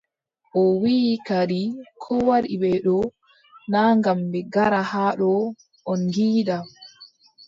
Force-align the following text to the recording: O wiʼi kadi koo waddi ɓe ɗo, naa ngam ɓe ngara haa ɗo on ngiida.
O 0.59 0.61
wiʼi 0.81 1.13
kadi 1.27 1.61
koo 2.01 2.21
waddi 2.27 2.53
ɓe 2.61 2.71
ɗo, 2.85 2.97
naa 3.71 3.89
ngam 3.99 4.19
ɓe 4.31 4.39
ngara 4.47 4.81
haa 4.91 5.13
ɗo 5.19 5.31
on 5.91 5.99
ngiida. 6.09 6.57